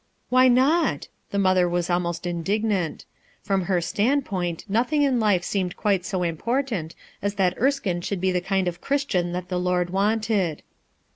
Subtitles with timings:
[0.29, 3.05] "Why not?" The mother was almost in dignant.
[3.43, 8.31] From her standpoint nothing in life seemed quite so important as that Erskine should be
[8.31, 10.63] the kind of Christian that the Lord wanted.